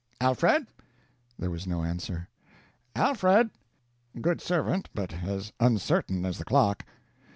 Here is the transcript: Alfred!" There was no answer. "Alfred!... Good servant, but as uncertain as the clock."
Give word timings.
Alfred!" 0.19 0.65
There 1.37 1.51
was 1.51 1.67
no 1.67 1.83
answer. 1.83 2.27
"Alfred!... 2.95 3.51
Good 4.19 4.41
servant, 4.41 4.89
but 4.95 5.13
as 5.13 5.53
uncertain 5.59 6.25
as 6.25 6.39
the 6.39 6.43
clock." 6.43 6.87